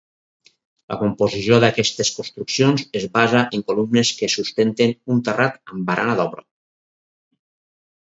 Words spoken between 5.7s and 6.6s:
amb barana d'obra.